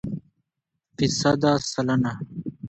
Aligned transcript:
فیصده 0.95 1.51
√ 1.61 1.63
سلنه 1.73 2.13